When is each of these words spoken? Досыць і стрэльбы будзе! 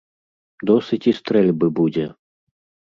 Досыць 0.71 1.01
і 1.13 1.15
стрэльбы 1.21 1.67
будзе! 1.83 2.07